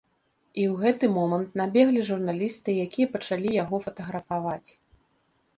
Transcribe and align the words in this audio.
І 0.61 0.63
ў 0.71 0.85
гэты 0.85 1.09
момант 1.17 1.59
набеглі 1.61 2.01
журналісты, 2.09 2.69
якія 2.87 3.11
пачалі 3.17 3.49
яго 3.63 3.75
фатаграфаваць. 3.85 4.69